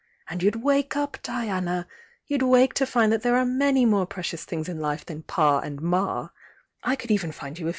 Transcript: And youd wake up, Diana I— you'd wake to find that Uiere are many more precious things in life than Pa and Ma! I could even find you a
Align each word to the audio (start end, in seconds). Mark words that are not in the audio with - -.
And 0.27 0.41
youd 0.41 0.55
wake 0.63 0.95
up, 0.95 1.17
Diana 1.21 1.85
I— 1.87 1.93
you'd 2.25 2.41
wake 2.41 2.73
to 2.73 2.87
find 2.87 3.11
that 3.11 3.21
Uiere 3.21 3.33
are 3.33 3.45
many 3.45 3.85
more 3.85 4.07
precious 4.07 4.45
things 4.45 4.67
in 4.67 4.79
life 4.79 5.05
than 5.05 5.21
Pa 5.21 5.59
and 5.59 5.79
Ma! 5.79 6.29
I 6.83 6.95
could 6.95 7.11
even 7.11 7.31
find 7.31 7.59
you 7.59 7.67
a 7.67 7.69